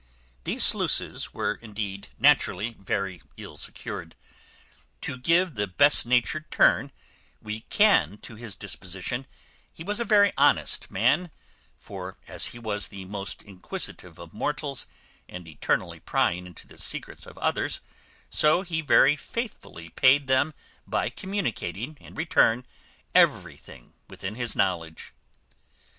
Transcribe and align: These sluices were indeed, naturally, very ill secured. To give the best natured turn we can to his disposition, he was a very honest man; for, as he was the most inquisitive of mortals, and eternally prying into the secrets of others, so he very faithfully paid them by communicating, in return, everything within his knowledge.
These 0.45 0.63
sluices 0.63 1.31
were 1.31 1.59
indeed, 1.61 2.07
naturally, 2.17 2.73
very 2.79 3.21
ill 3.37 3.55
secured. 3.55 4.15
To 5.01 5.15
give 5.15 5.53
the 5.53 5.67
best 5.67 6.07
natured 6.07 6.49
turn 6.49 6.91
we 7.39 7.59
can 7.69 8.17
to 8.23 8.33
his 8.33 8.55
disposition, 8.55 9.27
he 9.71 9.83
was 9.83 9.99
a 9.99 10.03
very 10.03 10.33
honest 10.39 10.89
man; 10.89 11.29
for, 11.77 12.17
as 12.27 12.47
he 12.47 12.57
was 12.57 12.87
the 12.87 13.05
most 13.05 13.43
inquisitive 13.43 14.17
of 14.17 14.33
mortals, 14.33 14.87
and 15.29 15.47
eternally 15.47 15.99
prying 15.99 16.47
into 16.47 16.65
the 16.65 16.79
secrets 16.79 17.27
of 17.27 17.37
others, 17.37 17.79
so 18.27 18.63
he 18.63 18.81
very 18.81 19.15
faithfully 19.15 19.89
paid 19.89 20.25
them 20.25 20.55
by 20.87 21.11
communicating, 21.11 21.95
in 21.99 22.15
return, 22.15 22.65
everything 23.13 23.93
within 24.07 24.33
his 24.33 24.55
knowledge. 24.55 25.13